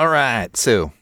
[0.00, 0.94] All right, so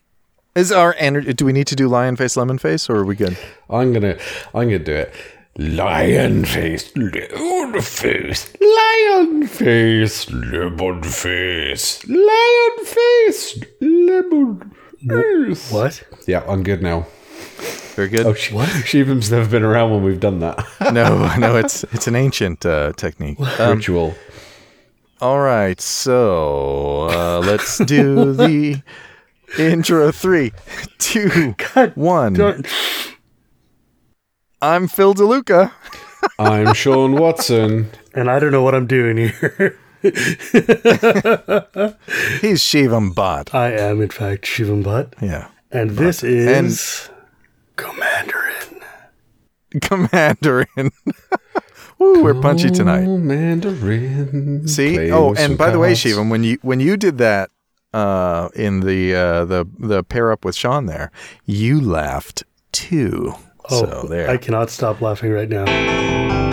[0.57, 1.33] is our energy?
[1.33, 3.39] Do we need to do lion face, lemon face, or are we good?
[3.71, 4.19] I'm gonna,
[4.53, 5.15] I'm gonna do it.
[5.57, 14.73] Lion face, lemon face, lion face, lemon face, lion face, lemon
[15.09, 15.71] face.
[15.71, 16.03] What?
[16.27, 17.07] Yeah, I'm good now.
[17.95, 18.27] Very good.
[18.27, 18.53] Oh, she,
[18.85, 20.59] Shivam's never been around when we've done that
[20.93, 23.39] no, no, it's it's an ancient uh, technique.
[23.61, 24.17] Um, ritual.
[25.21, 28.83] All right, so uh, let's do the
[29.59, 30.13] intro.
[30.13, 30.53] Three,
[30.99, 32.35] two, Three, two, one.
[32.35, 32.67] Don't-
[34.61, 35.71] I'm Phil DeLuca.
[36.39, 37.91] I'm Sean Watson.
[38.13, 39.79] And I don't know what I'm doing here.
[40.03, 40.15] He's
[42.61, 43.55] Shivam Bhat.
[43.55, 45.15] I am, in fact, Shivam Butt.
[45.23, 47.09] Yeah, And this is
[47.77, 48.83] Commanderin.
[49.77, 50.91] Commandarin.
[52.01, 53.07] Ooh, we're punchy tonight.
[53.07, 54.69] Oh, Mandarin.
[54.69, 55.11] See?
[55.11, 56.05] Oh, and some by the way, cards.
[56.05, 57.51] Shivam, when you when you did that
[57.93, 61.11] uh, in the uh, the the pair up with Sean there,
[61.45, 63.35] you laughed too.
[63.71, 64.31] Oh, so there.
[64.31, 66.48] I cannot stop laughing right now.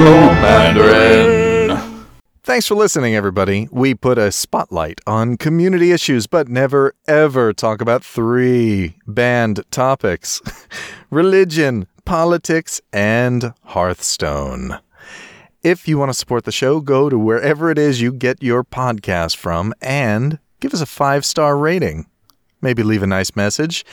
[0.00, 1.78] Mandarin.
[2.42, 3.68] Thanks for listening, everybody.
[3.70, 10.40] We put a spotlight on community issues, but never ever talk about three banned topics
[11.10, 14.78] religion, politics, and Hearthstone.
[15.62, 18.64] If you want to support the show, go to wherever it is you get your
[18.64, 22.06] podcast from and give us a five star rating.
[22.60, 23.84] Maybe leave a nice message.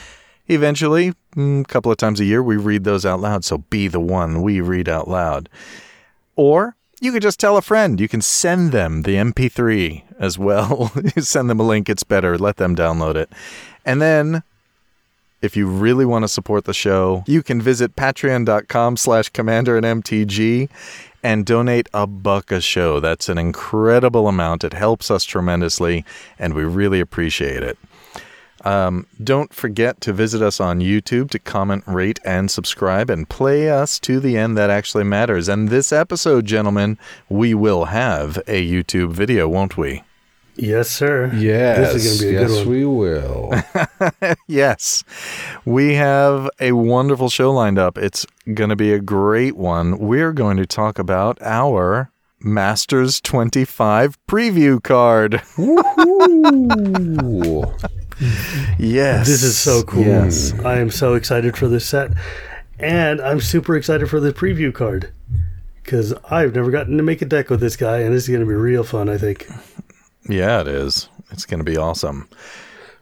[0.48, 3.86] Eventually, mm, a couple of times a year, we read those out loud, so be
[3.86, 5.48] the one we read out loud.
[6.36, 8.00] Or you could just tell a friend.
[8.00, 10.92] You can send them the MP3 as well.
[11.18, 12.36] Send them a link, it's better.
[12.36, 13.30] Let them download it.
[13.86, 14.42] And then
[15.40, 20.04] if you really want to support the show, you can visit patreon.com slash commander and
[20.04, 20.68] MTG
[21.22, 23.00] and donate a buck a show.
[23.00, 24.64] That's an incredible amount.
[24.64, 26.04] It helps us tremendously,
[26.38, 27.78] and we really appreciate it.
[28.64, 33.70] Um, don't forget to visit us on YouTube to comment, rate, and subscribe and play
[33.70, 35.48] us to the end that actually matters.
[35.48, 40.02] And this episode, gentlemen, we will have a YouTube video, won't we?
[40.56, 41.30] Yes, sir.
[41.34, 42.76] Yes, This is going to be a yes, good one.
[42.76, 44.34] we will.
[44.46, 45.04] yes.
[45.64, 47.96] We have a wonderful show lined up.
[47.96, 49.96] It's going to be a great one.
[49.98, 52.10] We're going to talk about our
[52.40, 55.40] Masters 25 preview card.
[58.22, 58.26] Ooh.
[58.78, 59.26] Yes.
[59.26, 60.04] This is so cool.
[60.04, 60.58] Yes.
[60.60, 62.12] I am so excited for this set.
[62.78, 65.12] And I'm super excited for the preview card.
[65.82, 68.40] Because I've never gotten to make a deck with this guy, and this is going
[68.40, 69.48] to be real fun, I think.
[70.28, 71.08] Yeah, it is.
[71.30, 72.28] It's going to be awesome.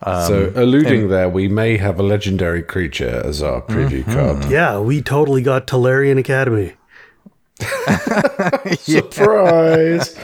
[0.02, 4.12] Um, so, alluding there, we may have a legendary creature as our preview mm-hmm.
[4.12, 4.50] card.
[4.50, 6.74] Yeah, we totally got Tolarian Academy.
[8.78, 10.16] Surprise!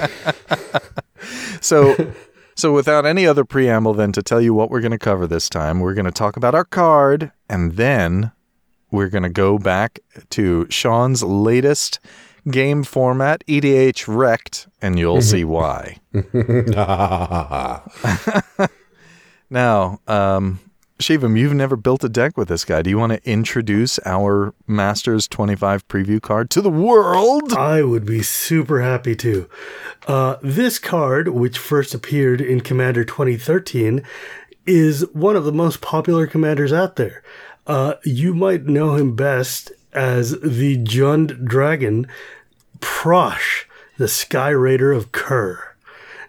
[1.60, 2.12] So,
[2.54, 5.48] so without any other preamble than to tell you what we're going to cover this
[5.48, 8.32] time, we're going to talk about our card, and then
[8.90, 9.98] we're going to go back
[10.30, 11.98] to Sean's latest
[12.50, 15.98] game format, EDH Wrecked, and you'll see why.
[19.50, 20.58] Now, um,
[21.00, 22.80] Shivam, you've never built a deck with this guy.
[22.80, 27.52] Do you want to introduce our Masters 25 preview card to the world?
[27.52, 29.48] I would be super happy to.
[30.06, 34.04] Uh, this card, which first appeared in Commander 2013,
[34.66, 37.24] is one of the most popular commanders out there.
[37.66, 42.06] Uh, you might know him best as the Jund Dragon
[42.78, 43.64] Prosh,
[43.96, 45.73] the Skyraider of Kher.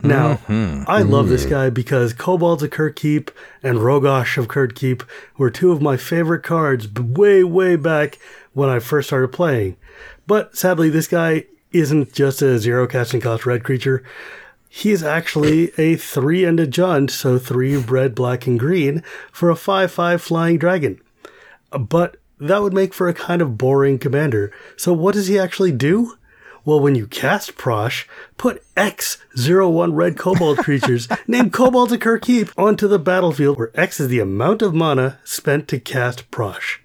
[0.01, 0.83] Now, mm-hmm.
[0.87, 3.31] I love this guy because Kobolds of Kher Keep
[3.63, 5.03] and Rogosh of Kher Keep
[5.37, 8.19] were two of my favorite cards way, way back
[8.53, 9.77] when I first started playing.
[10.27, 14.03] But sadly, this guy isn't just a zero casting cost red creature.
[14.69, 19.55] He is actually a three ended Jund, so three red, black, and green for a
[19.55, 20.99] 5 5 flying dragon.
[21.71, 24.51] But that would make for a kind of boring commander.
[24.75, 26.17] So, what does he actually do?
[26.65, 28.05] Well, when you cast Prosh,
[28.37, 33.69] put X 01 red kobold creatures named Kobold of Kher Keep onto the battlefield, where
[33.75, 36.79] X is the amount of mana spent to cast Prosh.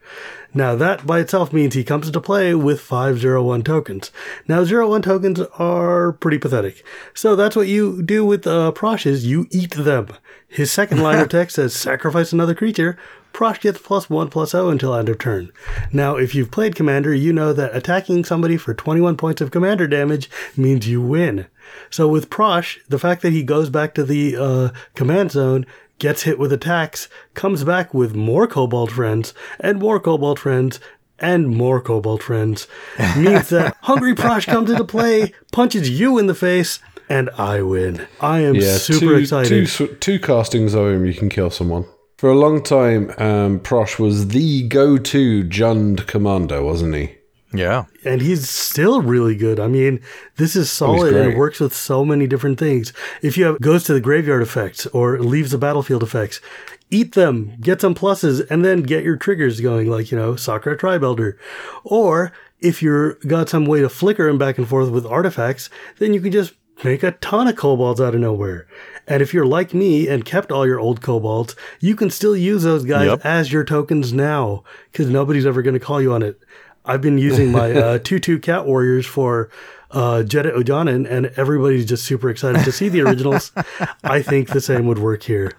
[0.52, 4.10] Now, that by itself means he comes into play with 501 tokens.
[4.46, 6.84] Now, 01 tokens are pretty pathetic.
[7.14, 10.08] So that's what you do with uh, Prosh is you eat them.
[10.46, 12.98] His second line of text says sacrifice another creature
[13.32, 15.50] Prosh gets plus 1 plus 0 until end of turn.
[15.92, 19.86] Now, if you've played Commander, you know that attacking somebody for 21 points of Commander
[19.86, 21.46] damage means you win.
[21.88, 25.64] So with Prosh, the fact that he goes back to the uh, command zone,
[25.98, 30.80] gets hit with attacks, comes back with more kobold friends, and more kobold friends,
[31.18, 32.66] and more kobold friends,
[33.16, 38.06] means that Hungry Prosh comes into play, punches you in the face, and I win.
[38.20, 39.68] I am Yeah, super two, excited.
[39.68, 41.84] Two, two castings of him, you can kill someone.
[42.20, 47.14] For a long time, um, Prosh was the go-to Jund commander, wasn't he?
[47.54, 47.86] Yeah.
[48.04, 49.58] and he's still really good.
[49.58, 50.02] I mean,
[50.36, 52.92] this is solid and it works with so many different things.
[53.22, 56.42] If you have goes to the graveyard effects or leaves the battlefield effects,
[56.90, 60.76] eat them, get some pluses, and then get your triggers going, like you know, Sakura
[60.76, 61.38] Tribe Elder.
[61.84, 66.12] Or if you're got some way to flicker him back and forth with artifacts, then
[66.12, 66.52] you can just
[66.84, 68.66] make a ton of kobolds out of nowhere.
[69.06, 72.62] And if you're like me and kept all your old kobolds, you can still use
[72.62, 73.20] those guys Yep.
[73.24, 74.62] as your tokens now
[74.92, 76.40] because nobody's ever going to call you on it.
[76.84, 79.50] I've been using my uh, 2-2 cat warriors for
[79.90, 83.52] uh, Jedit Ojanen, and everybody's just super excited to see the originals.
[84.04, 85.52] I think the same would work here.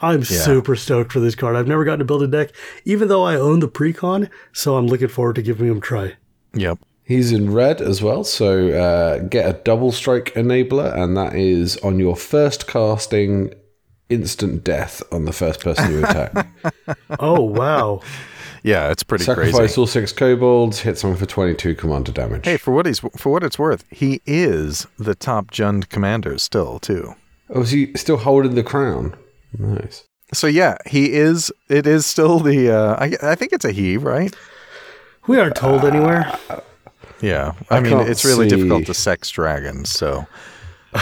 [0.00, 1.56] I'm super stoked for this card.
[1.56, 2.50] I've never gotten to build a deck,
[2.84, 6.14] even though I own the precon, so I'm looking forward to giving him a try.
[6.54, 6.78] Yep.
[7.06, 11.76] He's in red as well, so uh, get a double strike enabler, and that is
[11.78, 13.54] on your first casting,
[14.08, 16.48] instant death on the first person you attack.
[17.20, 18.00] Oh, wow.
[18.64, 19.80] Yeah, it's pretty Sacrifice crazy.
[19.80, 22.44] all six kobolds, hit someone for 22 commander damage.
[22.44, 26.80] Hey, for what he's for what it's worth, he is the top Jund commander still
[26.80, 27.14] too.
[27.50, 29.14] Oh, is he still holding the crown?
[29.56, 30.02] Nice.
[30.34, 31.52] So yeah, he is.
[31.68, 32.70] It is still the.
[32.76, 34.34] Uh, I, I think it's a he, right?
[35.28, 36.36] We aren't told anywhere.
[37.20, 38.56] Yeah, I, mean it's really see.
[38.56, 39.90] difficult to sex dragons.
[39.90, 40.26] So,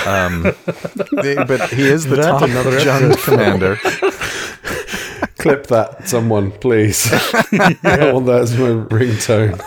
[0.06, 3.76] um, the- but he is the That's top another Jund commander.
[5.38, 7.06] Clip that, someone, please.
[7.12, 9.60] I want that as my ringtone.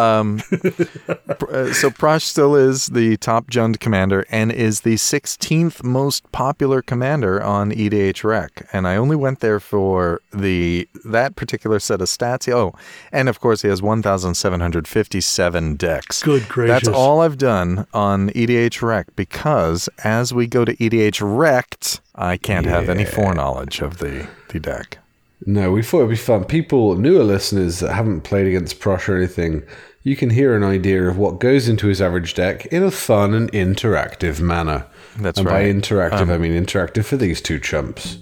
[0.00, 6.82] Uh, so Prosh still is the top Jund commander and is the 16th most popular
[6.82, 8.68] commander on EDH Rec.
[8.72, 12.50] And I only went there for the that particular set of stats.
[12.52, 12.74] Oh,
[13.12, 16.22] and of course he has 1,757 decks.
[16.22, 16.86] Good gracious.
[16.86, 22.36] That's all I've done on EDH Rec because as we go to EDH Wrecked, I
[22.36, 24.98] can't have any foreknowledge of the, the deck.
[25.46, 26.44] No, we thought it'd be fun.
[26.44, 29.62] People, newer listeners that haven't played against Prosh or anything,
[30.02, 33.34] you can hear an idea of what goes into his average deck in a fun
[33.34, 34.86] and interactive manner.
[35.18, 35.70] That's and right.
[35.70, 38.18] Um, by interactive, I mean interactive for these two chumps.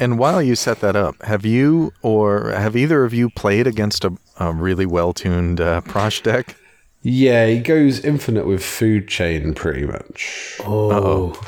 [0.00, 4.04] And while you set that up, have you or have either of you played against
[4.04, 6.56] a, a really well tuned uh, Prosh deck?
[7.02, 10.60] Yeah, he goes infinite with food chain pretty much.
[10.64, 11.40] Oh,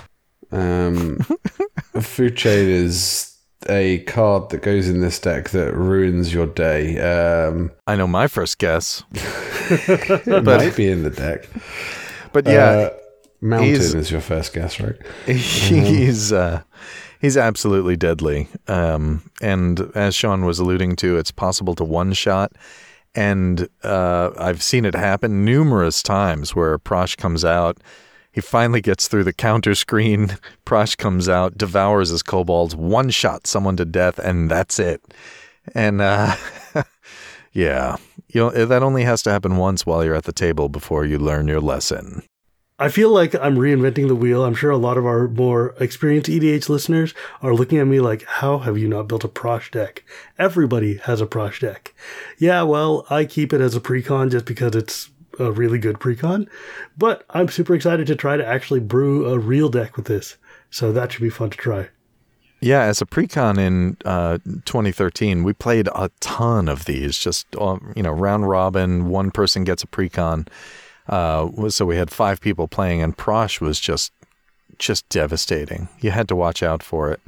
[0.51, 1.19] Um,
[2.01, 3.30] food chain is
[3.69, 6.99] a card that goes in this deck that ruins your day.
[6.99, 11.49] Um, I know my first guess, it might be in the deck.
[12.33, 12.91] but yeah, Uh,
[13.43, 14.97] Mountain is your first guess, right?
[15.27, 16.63] he's uh,
[17.21, 18.49] he's absolutely deadly.
[18.69, 22.53] Um, and as Sean was alluding to, it's possible to one shot.
[23.15, 27.79] And uh, I've seen it happen numerous times where Prosh comes out.
[28.33, 30.37] He finally gets through the counter screen.
[30.67, 35.03] Prosh comes out, devours his kobolds, one shot someone to death, and that's it.
[35.75, 36.37] And uh,
[37.53, 37.97] yeah,
[38.29, 41.19] you know, that only has to happen once while you're at the table before you
[41.19, 42.23] learn your lesson.
[42.81, 44.43] I feel like I'm reinventing the wheel.
[44.43, 47.13] I'm sure a lot of our more experienced EDH listeners
[47.43, 50.03] are looking at me like, how have you not built a Prosh deck?
[50.39, 51.95] Everybody has a Prosh deck.
[52.39, 56.49] Yeah, well, I keep it as a precon just because it's a really good precon,
[56.99, 60.37] but I'm super excited to try to actually brew a real deck with this.
[60.71, 61.89] So that should be fun to try.
[62.61, 67.19] Yeah, as a precon in uh, 2013, we played a ton of these.
[67.19, 70.47] Just uh, you know, round robin, one person gets a precon.
[71.09, 74.13] Uh, so we had five people playing, and Prosh was just
[74.79, 75.89] just devastating.
[76.01, 77.21] You had to watch out for it,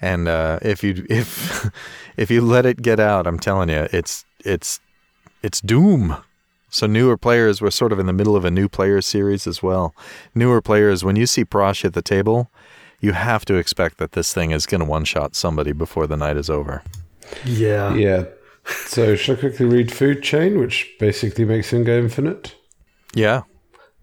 [0.00, 1.68] and uh, if you if
[2.16, 4.80] if you let it get out, I'm telling you, it's it's
[5.42, 6.16] it's doom.
[6.70, 9.62] So newer players were sort of in the middle of a new player series as
[9.62, 9.94] well.
[10.34, 12.50] Newer players, when you see Prosh at the table,
[13.00, 16.16] you have to expect that this thing is going to one shot somebody before the
[16.16, 16.82] night is over.
[17.44, 17.94] Yeah.
[17.94, 18.24] Yeah.
[18.86, 22.54] So, should I quickly read Food Chain, which basically makes him go infinite?
[23.14, 23.42] Yeah.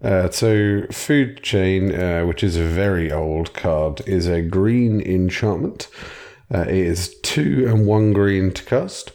[0.02, 5.88] Uh, so, Food Chain, uh, which is a very old card, is a green enchantment.
[6.52, 9.12] Uh, it is two and one green to cast.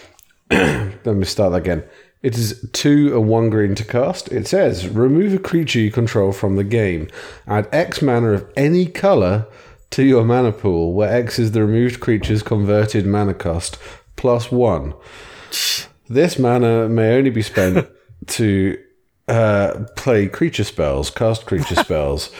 [0.50, 1.84] Let me start that again.
[2.22, 4.32] It is two and one green to cast.
[4.32, 7.08] It says remove a creature you control from the game.
[7.46, 9.46] Add X mana of any color
[9.90, 13.78] to your mana pool, where X is the removed creature's converted mana cost
[14.16, 14.94] plus one.
[16.08, 17.88] This mana may only be spent
[18.26, 18.78] to
[19.28, 22.32] uh, play creature spells, cast creature spells,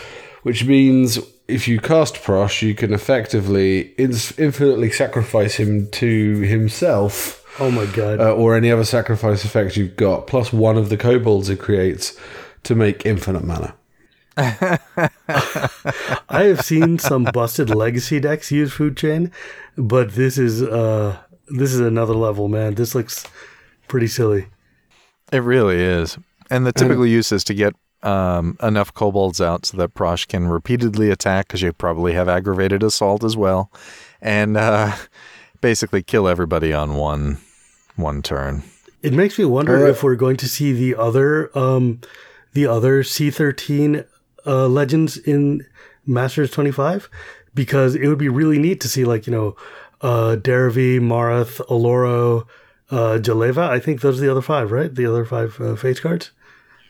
[0.42, 7.70] which means if you cast Prosh, you can effectively infinitely sacrifice him to himself Oh
[7.70, 8.20] my god.
[8.20, 12.16] uh, or any other sacrifice effect you've got, plus one of the kobolds it creates
[12.64, 13.74] to make infinite mana.
[14.36, 15.08] I
[16.28, 19.32] have seen some busted legacy decks use food chain,
[19.76, 22.74] but this is uh this is another level, man.
[22.74, 23.26] This looks
[23.88, 24.46] pretty silly.
[25.32, 26.18] It really is.
[26.50, 30.46] And the typical use is to get um, enough kobolds out so that Prosh can
[30.46, 33.72] repeatedly attack because you probably have aggravated assault as well,
[34.22, 34.94] and uh,
[35.60, 37.38] basically kill everybody on one
[37.98, 38.62] one turn.
[39.02, 39.90] It makes me wonder Alright.
[39.90, 42.00] if we're going to see the other um
[42.52, 44.06] the other C13
[44.46, 45.66] uh legends in
[46.06, 47.08] Masters 25
[47.54, 49.56] because it would be really neat to see like, you know,
[50.00, 52.46] uh Derevi, Marath, Oloro,
[52.90, 53.68] uh Jeleva.
[53.68, 54.94] I think those are the other five, right?
[54.94, 56.30] The other five uh, face cards.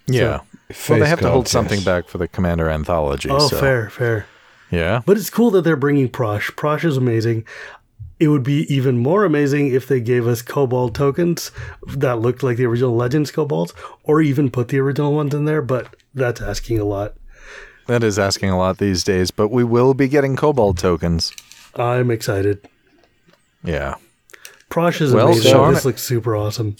[0.06, 0.28] Yeah.
[0.28, 1.84] well, Face they have to hold something yes.
[1.84, 3.28] back for the Commander Anthology.
[3.30, 4.26] Oh, so, fair, fair.
[4.70, 5.02] Yeah.
[5.06, 6.50] But it's cool that they're bringing Prosh.
[6.54, 7.46] Prosh is amazing.
[8.20, 11.52] It would be even more amazing if they gave us Kobold tokens
[11.86, 13.72] that looked like the original Legends Kobolds,
[14.02, 17.14] or even put the original ones in there, but that's asking a lot.
[17.86, 21.32] That is asking a lot these days, but we will be getting Kobold tokens.
[21.76, 22.68] I'm excited.
[23.64, 23.94] Yeah.
[24.68, 25.52] Prosh is Well, amazing.
[25.52, 26.76] Sean- this looks super awesome.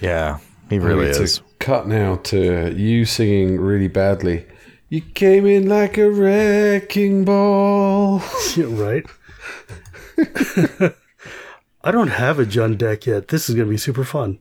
[0.00, 0.38] Yeah.
[0.68, 1.40] He really is.
[1.58, 4.46] cut now to you singing really badly.
[4.88, 8.22] You came in like a wrecking ball.
[8.56, 9.04] Yeah, right?
[11.84, 13.28] I don't have a Jund deck yet.
[13.28, 14.38] This is going to be super fun.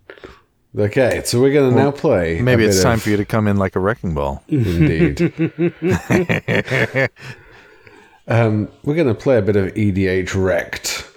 [0.78, 2.42] Okay, so we're going to now play.
[2.42, 4.44] Maybe it's time of- for you to come in like a wrecking ball.
[4.48, 5.22] Indeed.
[8.28, 11.10] um, we're going to play a bit of EDH Wrecked.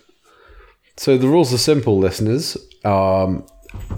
[0.99, 2.57] So the rules are simple, listeners.
[2.85, 3.47] Um,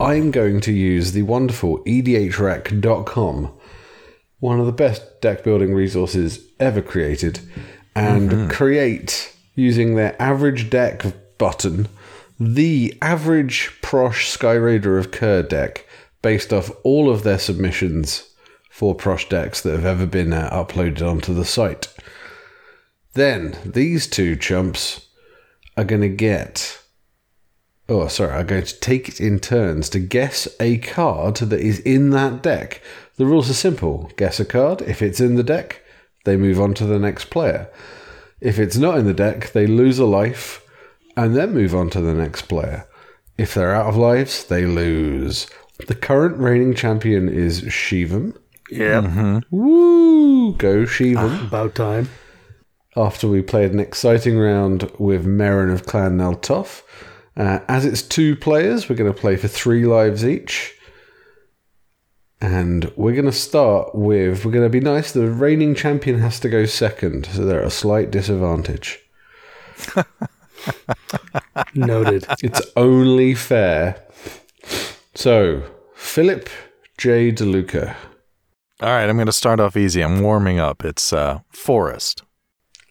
[0.01, 3.53] I'm going to use the wonderful edhrec.com,
[4.41, 7.41] one of the best deck building resources ever created,
[7.95, 11.05] and create using their average deck
[11.37, 11.89] button
[12.41, 15.87] the average Prosh Skyraider of Kher deck
[16.23, 18.29] based off all of their submissions
[18.71, 21.93] for Prosh decks that have ever been uh, uploaded onto the site.
[23.15, 25.09] Then these two chumps
[25.77, 26.81] are going to get.
[27.89, 31.81] Oh, sorry, are going to take it in turns to guess a card that is
[31.81, 32.83] in that deck.
[33.17, 34.83] The rules are simple guess a card.
[34.83, 35.83] If it's in the deck,
[36.25, 37.69] they move on to the next player.
[38.41, 40.65] If it's not in the deck, they lose a life
[41.17, 42.87] and then move on to the next player.
[43.37, 45.49] If they're out of lives, they lose.
[45.87, 48.37] The current reigning champion is Shivam.
[48.71, 49.41] Yeah.
[49.51, 50.55] Woo!
[50.55, 51.47] Go Shivam.
[51.47, 52.09] About time.
[52.97, 56.83] After we played an exciting round with Meren of Clan Nel Toth.
[57.37, 60.75] Uh, as it's two players, we're going to play for three lives each.
[62.41, 66.39] And we're going to start with, we're going to be nice, the reigning champion has
[66.41, 69.01] to go second, so they're at a slight disadvantage.
[71.75, 72.27] Noted.
[72.43, 74.01] It's only fair.
[75.15, 75.65] So,
[75.95, 76.49] Philip
[76.97, 77.33] J.
[77.33, 77.97] DeLuca.
[78.81, 80.03] All right, I'm going to start off easy.
[80.03, 80.85] I'm warming up.
[80.85, 82.23] It's uh, Forest.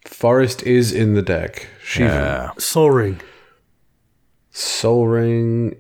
[0.06, 1.68] Forest is in the deck.
[1.82, 2.10] Shiva.
[2.10, 2.52] Yeah.
[2.58, 3.22] Soul Ring.
[4.52, 5.78] Soul Ring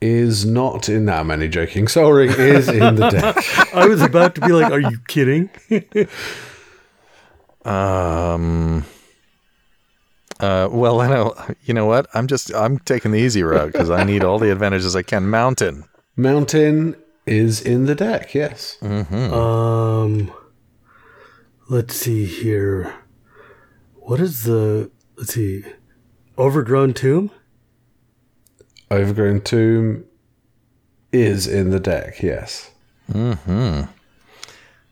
[0.00, 1.88] is not in that many joking.
[1.88, 3.74] Soul Ring is in the deck.
[3.74, 5.50] I was about to be like, are you kidding?
[7.64, 8.84] Um.
[10.40, 11.34] Uh, well, I know.
[11.64, 12.06] You know what?
[12.14, 15.28] I'm just I'm taking the easy route because I need all the advantages I can.
[15.28, 15.84] Mountain.
[16.16, 18.78] Mountain is in the deck, yes.
[18.82, 20.32] Um,
[21.68, 22.94] let's see here.
[23.96, 24.90] What is the?
[25.16, 25.64] Let's see.
[26.38, 27.30] Overgrown tomb.
[28.90, 30.04] Overgrown Tomb
[31.12, 32.70] is in the deck, yes.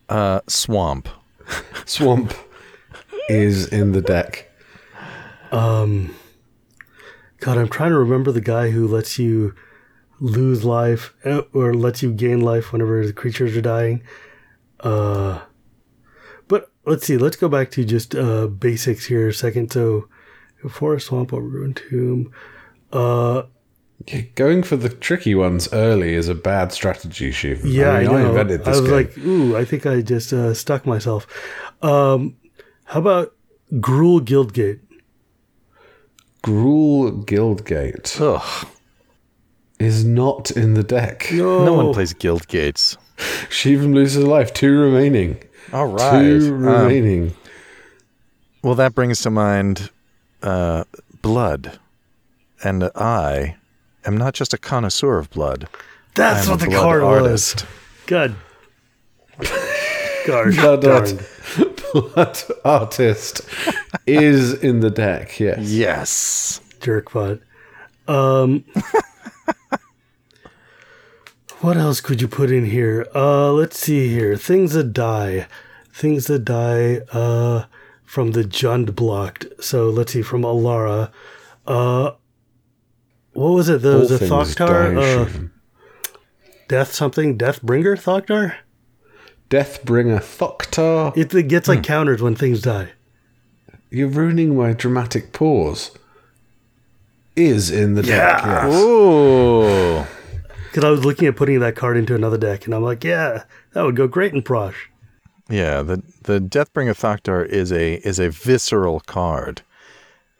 [0.08, 1.08] Uh, swamp.
[1.84, 2.34] Swamp
[3.28, 4.50] is in the deck.
[5.52, 6.14] Um,
[7.40, 9.54] God, I'm trying to remember the guy who lets you
[10.20, 14.02] lose life uh, or lets you gain life whenever the creatures are dying.
[14.80, 15.40] Uh,
[16.48, 17.16] but let's see.
[17.16, 19.72] Let's go back to just uh basics here a second.
[19.72, 20.08] So,
[20.68, 22.32] forest, swamp, overgrown tomb.
[22.92, 23.42] Uh,
[24.06, 27.64] Yeah, Going for the tricky ones early is a bad strategy, Shiv.
[27.64, 28.16] Yeah, I, mean, know.
[28.16, 28.90] I, invented this was game.
[28.92, 31.26] like, ooh, I think I just uh, stuck myself.
[31.82, 32.36] Um,
[32.84, 33.34] how about
[33.72, 34.80] Gruul Guildgate?
[36.42, 38.68] Gruul Guildgate Ugh.
[39.78, 41.26] is not in the deck.
[41.32, 42.96] No, No one plays Guild Gates.
[43.48, 44.52] Shivam loses a life.
[44.52, 45.42] Two remaining.
[45.72, 46.22] All right.
[46.22, 47.34] Two Um, remaining.
[48.62, 49.90] Well, that brings to mind
[50.42, 50.84] uh,
[51.22, 51.78] blood.
[52.62, 53.56] And I
[54.06, 55.68] am not just a connoisseur of blood.
[56.14, 57.62] That's what the card artist.
[57.62, 57.66] was.
[58.06, 58.36] Good.
[60.26, 61.12] Gosh Blood art.
[61.92, 63.42] Blood artist
[64.06, 65.38] is in the deck.
[65.38, 65.70] Yes.
[65.70, 66.60] Yes.
[66.80, 67.40] Jerkbot.
[68.08, 68.64] Um,
[71.60, 73.06] what else could you put in here?
[73.14, 74.36] Uh, let's see here.
[74.36, 75.46] Things that die.
[75.92, 77.64] Things that die uh,
[78.04, 79.46] from the Jund blocked.
[79.60, 81.10] So let's see, from Alara.
[81.66, 82.12] Uh,
[83.36, 83.82] what was it?
[83.82, 84.94] The, All the Thoktar?
[84.94, 85.48] die, Uh,
[86.68, 87.38] Death something?
[87.38, 88.54] Deathbringer Thoktar?
[89.50, 91.16] Deathbringer Thoktar.
[91.16, 92.90] It, it gets like countered when things die.
[93.90, 95.92] You're ruining my dramatic pause.
[97.36, 98.42] Is in the deck.
[98.42, 98.66] Yeah.
[98.66, 98.74] Yes.
[98.82, 100.04] Ooh.
[100.70, 103.44] Because I was looking at putting that card into another deck, and I'm like, yeah,
[103.72, 104.74] that would go great in Prosh.
[105.48, 109.62] Yeah, the the Deathbringer Thoktar is a is a visceral card,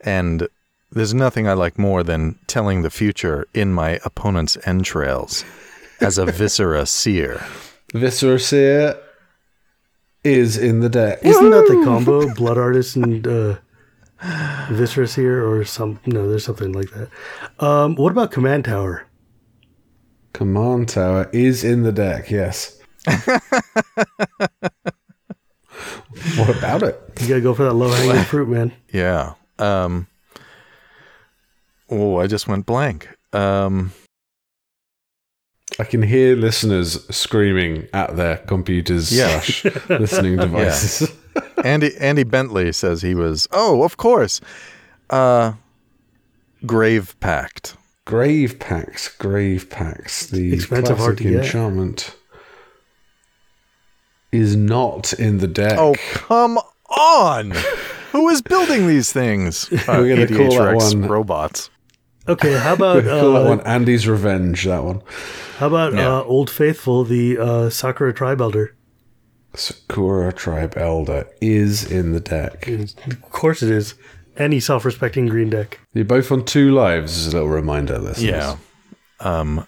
[0.03, 0.47] and
[0.91, 5.45] there's nothing I like more than telling the future in my opponent's entrails
[6.01, 7.45] as a viscera seer.
[7.93, 8.97] Viscera Seer
[10.25, 11.21] is in the deck.
[11.23, 12.35] Isn't that the combo?
[12.35, 13.57] Blood Artist and uh,
[14.71, 16.01] Viscera Seer, or some?
[16.07, 17.65] No, there's something like that.
[17.65, 19.07] Um, what about Command Tower?
[20.33, 22.31] Command Tower is in the deck.
[22.31, 22.79] Yes.
[23.07, 23.29] what
[26.51, 27.01] about it?
[27.21, 28.73] You gotta go for that low hanging fruit, man.
[28.93, 29.35] Yeah.
[29.59, 30.09] Um.
[31.91, 33.09] Oh, I just went blank.
[33.33, 33.93] Um.
[35.79, 39.41] I can hear listeners screaming at their computers Yeah.
[39.41, 41.13] slash listening devices.
[41.65, 43.47] Andy Andy Bentley says he was.
[43.53, 44.41] Oh, of course.
[45.11, 45.55] Uh.
[46.65, 47.77] Grave Pact.
[48.07, 52.15] Grave Pact, Grave Pact, the Expensive, classic to enchantment
[54.33, 55.77] is not in the deck.
[55.79, 57.51] Oh, come on!
[58.13, 59.71] Who is building these things?
[59.73, 61.69] Uh, We're gonna call that one- robots.
[62.29, 64.65] Okay, how about Call that uh, one Andy's Revenge.
[64.65, 65.03] That one.
[65.59, 66.19] how about Yeah.
[66.19, 68.75] uh, Old Faithful, the uh, Sakura Tribe Elder?
[69.55, 72.67] Sakura Tribe Elder is in the deck.
[72.69, 73.95] Of course it is.
[74.37, 75.81] Any self-respecting green deck.
[75.95, 78.29] You're both on two lives, as a little reminder, listeners.
[78.31, 78.57] Yeah.
[79.21, 79.67] Um.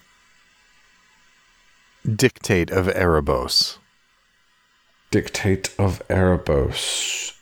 [2.15, 3.79] Dictate of Erebos.
[5.11, 7.33] Dictate of Erebos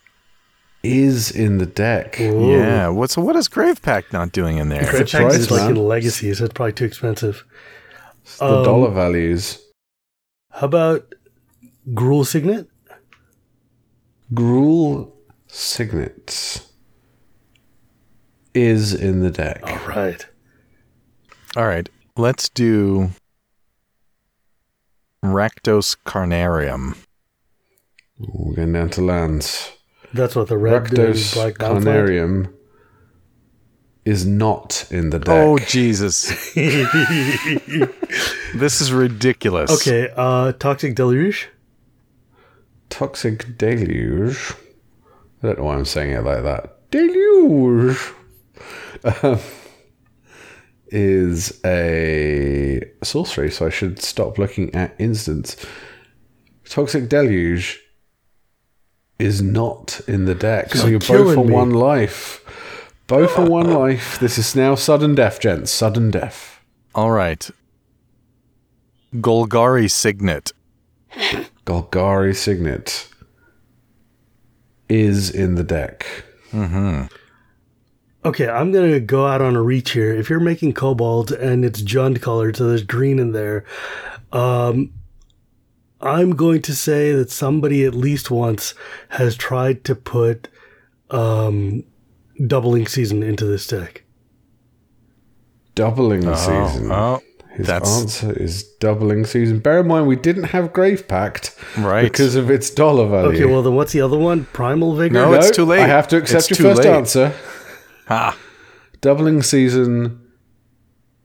[0.82, 2.16] is in the deck.
[2.16, 2.50] Whoa.
[2.50, 2.88] Yeah.
[2.88, 3.10] What?
[3.10, 4.88] So what is Grave Pact not doing in there?
[4.88, 7.44] Grave It's Pact price, is like in Legacy, so it's probably too expensive.
[8.38, 9.60] The Um, dollar values.
[10.50, 11.14] How about
[11.90, 12.68] Gruul Signet?
[14.34, 15.12] Gruul
[15.46, 16.62] Signet
[18.54, 19.60] is in the deck.
[19.64, 20.26] All right.
[21.56, 21.88] All right.
[22.16, 23.10] Let's do
[25.24, 26.96] Rakdos Carnarium.
[28.18, 29.72] We're going down to lands.
[30.16, 32.52] That's what the red and Rakdos black bounce Carnarium
[34.06, 35.28] is not in the deck.
[35.28, 36.28] Oh Jesus!
[38.54, 39.70] this is ridiculous.
[39.70, 41.48] Okay, uh, Toxic Deluge.
[42.88, 44.54] Toxic Deluge.
[45.42, 46.90] I don't know why I'm saying it like that.
[46.90, 47.98] Deluge
[49.22, 49.40] um,
[50.88, 55.56] is a sorcery, so I should stop looking at instants.
[56.64, 57.80] Toxic Deluge
[59.18, 61.52] is not in the deck, so You're you're both killing on me.
[61.52, 62.42] one life.
[63.06, 64.18] Both on one life.
[64.18, 65.70] This is now sudden death, gents.
[65.70, 66.60] Sudden death.
[66.94, 67.48] All right.
[69.14, 70.52] Golgari Signet.
[71.64, 73.08] Golgari Signet
[74.88, 76.06] is in the deck.
[78.24, 80.12] Okay, I'm gonna go out on a reach here.
[80.12, 83.64] If you're making kobold and it's Jund color, so there's green in there,
[84.32, 84.90] um,
[86.00, 88.74] I'm going to say that somebody at least once
[89.10, 90.48] has tried to put
[91.10, 91.84] um,
[92.46, 94.04] doubling season into this deck.
[95.74, 96.90] Doubling the season.
[96.90, 99.58] Oh, His that's answer is doubling season.
[99.58, 102.02] Bear in mind, we didn't have Grave Pact right.
[102.02, 103.36] because of its dollar value.
[103.42, 104.46] Okay, well then what's the other one?
[104.46, 105.12] Primal Vigor.
[105.14, 105.80] No, it's too late.
[105.80, 106.94] I have to accept It's your first late.
[106.94, 107.34] answer.
[108.06, 108.36] ha.
[109.02, 110.22] Doubling season.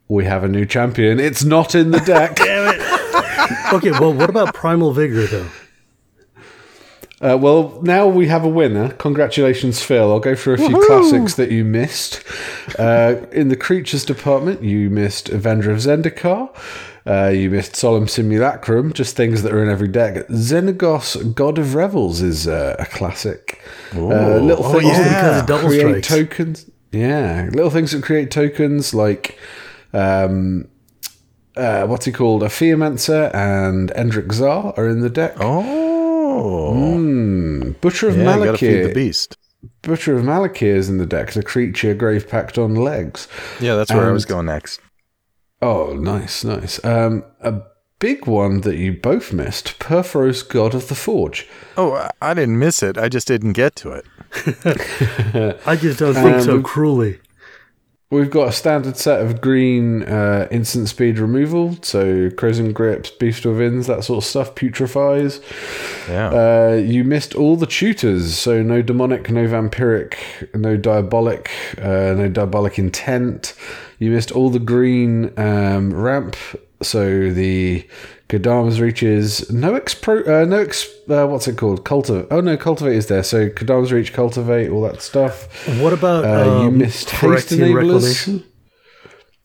[0.10, 1.22] We have a new champion.
[1.22, 2.38] It's not in the deck.
[3.74, 5.48] okay, well what about Primal Vigor though?
[7.22, 8.94] Uh, well, now we have a winner.
[8.94, 10.12] Congratulations, Phil.
[10.12, 12.24] I'll go through a few classics that you missed.
[12.80, 16.50] Uh, in the creatures department, you missed Avenger of Zendikar.
[17.06, 20.28] Uh, you missed Solemn Simulacrum, just things that are in every deck.
[20.30, 23.62] Xenagos, God of Revels, is uh, a classic.
[23.94, 25.04] Uh, little Oh, things yeah.
[25.04, 26.08] that Because of double create strikes.
[26.08, 26.70] tokens.
[26.92, 29.38] Yeah, little things that create tokens like
[29.94, 30.68] um,
[31.56, 32.44] uh, what's he called?
[32.44, 35.36] A Theomancer and Endrek Sahr are in the deck.
[35.40, 36.74] Oh.
[36.74, 37.72] Hmm.
[37.82, 39.38] Butcher of yeah, gotta feed the beast.
[39.82, 43.28] Butcher of Malakir is in the deck, the creature grave packed on legs.
[43.60, 44.80] Yeah, that's where I was going next.
[45.62, 46.84] Oh, nice, nice.
[46.84, 47.62] Um, a
[48.00, 51.48] big one that you both missed Purphoros, God of the Forge.
[51.78, 52.98] Oh, I- I didn't miss it.
[52.98, 54.06] I just didn't get to it.
[55.68, 57.20] I just don't think so Um, cruelly.
[58.12, 63.44] We've got a standard set of green uh, instant speed removal, so Krosan Grips, Beast
[63.44, 65.42] Within's, that sort of stuff, putrefies.
[66.10, 66.28] Yeah.
[66.28, 70.18] Uh, you missed all the tutors, so no demonic, no vampiric,
[70.54, 73.54] no diabolic, uh, no diabolic intent.
[73.98, 76.36] You missed all the green um, ramp,
[76.82, 77.88] so the
[78.32, 81.84] Kodama's reaches, no ex pro, uh, no ex, uh, what's it called?
[81.84, 82.28] Cultivate.
[82.32, 83.24] Oh no, cultivate is there.
[83.24, 85.68] So Kodama's reach, cultivate, all that stuff.
[85.82, 88.42] What about Uh, you um, missed haste enablers.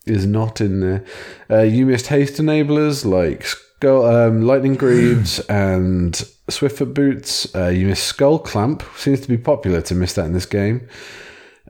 [0.07, 1.05] Is not in there.
[1.51, 6.13] Uh, you missed haste enablers like skull, um, lightning greaves and
[6.49, 7.53] swiftfoot boots.
[7.57, 8.85] Uh, you missed skull clamp.
[8.97, 10.89] Seems to be popular to miss that in this game.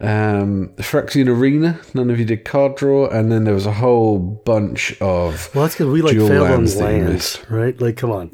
[0.01, 1.81] Um, Phyrexian arena.
[1.95, 5.55] None of you did card draw, and then there was a whole bunch of.
[5.55, 7.81] Well, that's because we like failed on lands right?
[7.81, 8.31] Like, come on.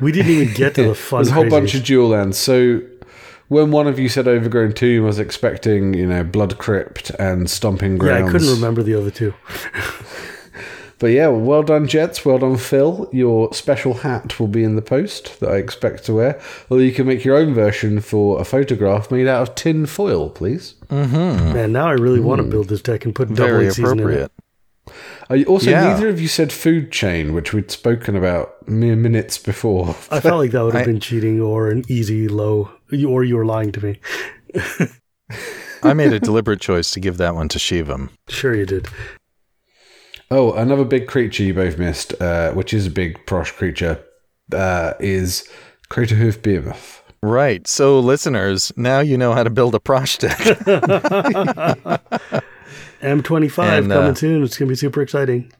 [0.00, 1.18] We didn't even get to the fun.
[1.18, 2.36] There's a whole bunch of dual lands.
[2.36, 2.80] So
[3.48, 7.48] when one of you said Overgrown Tomb, I was expecting, you know, Blood Crypt and
[7.48, 8.28] Stomping Yeah, Grounds.
[8.28, 9.34] I couldn't remember the other two.
[10.98, 12.24] But yeah, well done, Jets.
[12.24, 13.08] Well done, Phil.
[13.12, 16.40] Your special hat will be in the post that I expect to wear.
[16.70, 20.30] Or you can make your own version for a photograph made out of tin foil,
[20.30, 20.74] please.
[20.90, 23.98] Man, now I really want to build this deck and put double Very season in
[23.98, 24.02] it.
[24.02, 24.32] appropriate.
[25.30, 25.84] Uh, also, Yeah.
[25.94, 29.96] neither of you said food chain, which we'd spoken about mere minutes before.
[30.10, 32.70] I felt like that would have I- been cheating or an easy low,
[33.08, 33.98] or you were lying to me.
[35.82, 38.10] I made a deliberate choice to give that one to Shivam.
[38.28, 38.86] Sure, you did.
[40.30, 44.02] Oh, another big creature you both missed, uh, which is a big Prosh creature,
[44.52, 45.48] uh, is
[45.90, 47.02] Craterhoof Behemoth.
[47.22, 47.66] Right.
[47.66, 50.38] So, listeners, now you know how to build a Prosh deck.
[53.00, 54.42] M25 And, coming uh, soon.
[54.42, 55.52] It's going to be super exciting.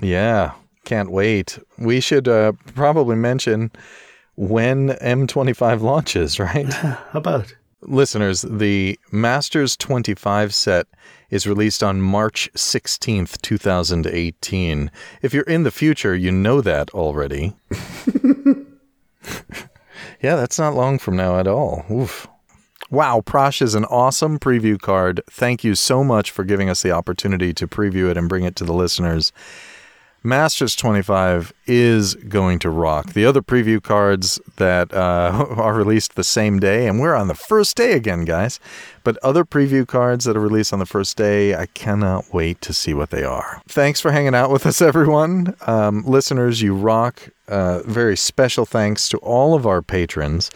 [0.00, 0.52] yeah.
[0.84, 1.58] Can't wait.
[1.78, 3.70] We should uh, probably mention
[4.36, 6.70] when M25 launches, right?
[6.74, 7.54] How about?
[7.86, 10.86] Listeners, the Masters 25 set
[11.30, 14.90] is released on March 16th, 2018.
[15.22, 17.54] If you're in the future, you know that already.
[20.20, 21.84] yeah, that's not long from now at all.
[21.90, 22.28] Oof.
[22.90, 25.20] Wow, Prosh is an awesome preview card.
[25.30, 28.56] Thank you so much for giving us the opportunity to preview it and bring it
[28.56, 29.32] to the listeners.
[30.26, 33.12] Masters 25 is going to rock.
[33.12, 37.34] The other preview cards that uh, are released the same day, and we're on the
[37.34, 38.58] first day again, guys.
[39.02, 42.72] But other preview cards that are released on the first day, I cannot wait to
[42.72, 43.60] see what they are.
[43.68, 45.54] Thanks for hanging out with us, everyone.
[45.66, 47.28] Um, listeners, you rock.
[47.46, 50.50] Uh, very special thanks to all of our patrons.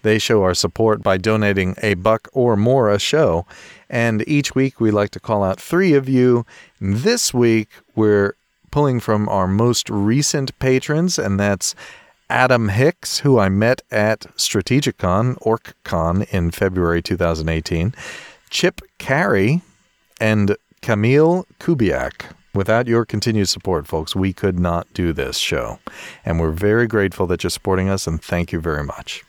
[0.00, 3.44] They show our support by donating a buck or more a show.
[3.90, 6.46] And each week we like to call out three of you.
[6.80, 8.34] This week we're
[8.70, 11.74] pulling from our most recent patrons, and that's
[12.28, 17.94] Adam Hicks, who I met at Strategicon, OrcCon in February 2018,
[18.50, 19.62] Chip Carey,
[20.20, 22.32] and Camille Kubiak.
[22.54, 25.78] Without your continued support, folks, we could not do this show.
[26.24, 29.24] And we're very grateful that you're supporting us, and thank you very much.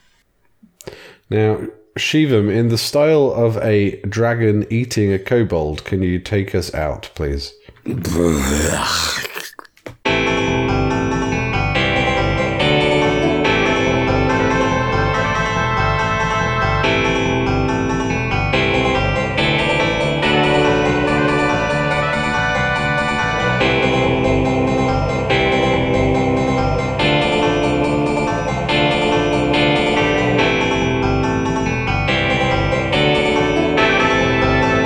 [1.29, 1.61] Now,
[1.97, 7.09] Shivam, in the style of a dragon eating a kobold, can you take us out,
[7.15, 7.53] please?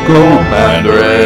[0.08, 1.24] Mandarin!